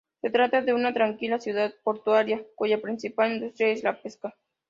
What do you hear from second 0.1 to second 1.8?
Se trata de una tranquila ciudad